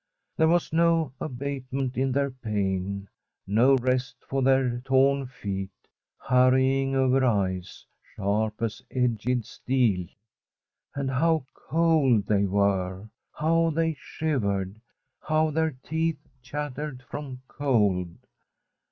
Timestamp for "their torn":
4.41-5.27